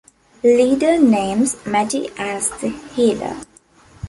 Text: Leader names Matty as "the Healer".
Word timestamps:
Leader 0.41 0.97
names 0.97 1.63
Matty 1.63 2.09
as 2.17 2.49
"the 2.59 2.69
Healer". 2.69 3.37